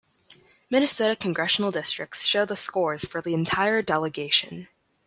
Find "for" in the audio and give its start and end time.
3.05-3.21